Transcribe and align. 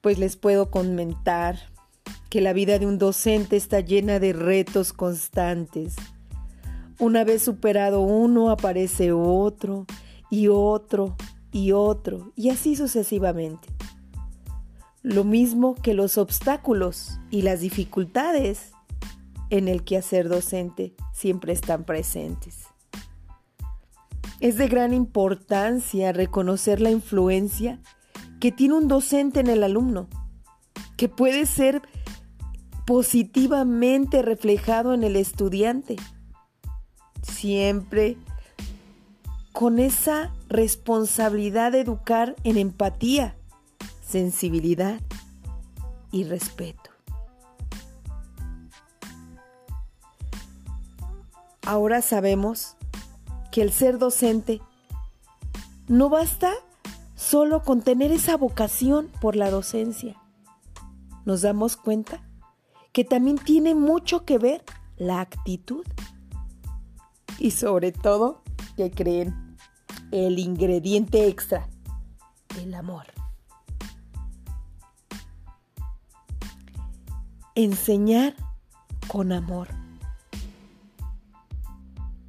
Pues 0.00 0.18
les 0.18 0.36
puedo 0.36 0.70
comentar 0.70 1.58
que 2.30 2.40
la 2.40 2.52
vida 2.52 2.78
de 2.78 2.86
un 2.86 2.98
docente 2.98 3.56
está 3.56 3.80
llena 3.80 4.18
de 4.18 4.32
retos 4.32 4.92
constantes. 4.92 5.96
Una 6.98 7.24
vez 7.24 7.42
superado 7.42 8.00
uno, 8.02 8.50
aparece 8.50 9.12
otro 9.12 9.86
y 10.30 10.48
otro 10.48 11.16
y 11.52 11.72
otro, 11.72 12.32
y 12.36 12.50
así 12.50 12.76
sucesivamente. 12.76 13.68
Lo 15.02 15.24
mismo 15.24 15.74
que 15.74 15.94
los 15.94 16.18
obstáculos 16.18 17.18
y 17.30 17.42
las 17.42 17.60
dificultades 17.60 18.72
en 19.50 19.68
el 19.68 19.84
quehacer 19.84 20.28
docente 20.28 20.94
siempre 21.12 21.52
están 21.52 21.84
presentes. 21.84 22.66
Es 24.40 24.56
de 24.56 24.68
gran 24.68 24.92
importancia 24.92 26.12
reconocer 26.12 26.80
la 26.80 26.90
influencia 26.90 27.80
que 28.40 28.52
tiene 28.52 28.74
un 28.74 28.88
docente 28.88 29.40
en 29.40 29.48
el 29.48 29.64
alumno, 29.64 30.08
que 30.96 31.08
puede 31.08 31.46
ser 31.46 31.82
positivamente 32.86 34.22
reflejado 34.22 34.94
en 34.94 35.04
el 35.04 35.16
estudiante, 35.16 35.96
siempre 37.22 38.16
con 39.52 39.78
esa 39.78 40.32
responsabilidad 40.48 41.72
de 41.72 41.80
educar 41.80 42.36
en 42.44 42.56
empatía, 42.56 43.36
sensibilidad 44.06 45.00
y 46.12 46.24
respeto. 46.24 46.90
Ahora 51.62 52.00
sabemos 52.00 52.76
que 53.50 53.60
el 53.60 53.72
ser 53.72 53.98
docente 53.98 54.62
no 55.88 56.08
basta 56.08 56.52
solo 57.18 57.62
con 57.64 57.82
tener 57.82 58.12
esa 58.12 58.36
vocación 58.36 59.10
por 59.20 59.34
la 59.34 59.50
docencia. 59.50 60.16
Nos 61.24 61.42
damos 61.42 61.76
cuenta 61.76 62.22
que 62.92 63.04
también 63.04 63.38
tiene 63.38 63.74
mucho 63.74 64.24
que 64.24 64.38
ver 64.38 64.64
la 64.96 65.20
actitud 65.20 65.84
y 67.40 67.50
sobre 67.50 67.90
todo, 67.90 68.42
que 68.76 68.92
creen? 68.92 69.56
El 70.12 70.38
ingrediente 70.38 71.26
extra, 71.26 71.68
el 72.62 72.72
amor. 72.72 73.06
Enseñar 77.56 78.34
con 79.08 79.32
amor. 79.32 79.68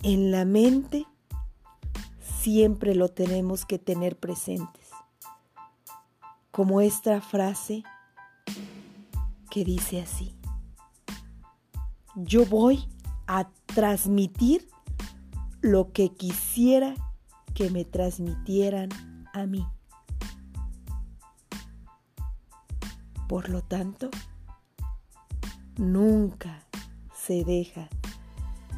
En 0.01 0.31
la 0.31 0.45
mente 0.45 1.05
siempre 2.49 2.95
lo 2.95 3.09
tenemos 3.09 3.63
que 3.63 3.77
tener 3.77 4.17
presentes. 4.17 4.87
Como 6.49 6.81
esta 6.81 7.21
frase 7.21 7.83
que 9.51 9.63
dice 9.63 10.01
así. 10.01 10.35
Yo 12.15 12.47
voy 12.47 12.87
a 13.27 13.47
transmitir 13.67 14.67
lo 15.61 15.91
que 15.91 16.09
quisiera 16.09 16.95
que 17.53 17.69
me 17.69 17.85
transmitieran 17.85 18.89
a 19.31 19.45
mí. 19.45 19.63
Por 23.27 23.49
lo 23.49 23.61
tanto, 23.61 24.09
nunca 25.77 26.65
se 27.13 27.43
deja 27.43 27.89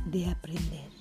de 0.08 0.30
aprender. 0.30 1.01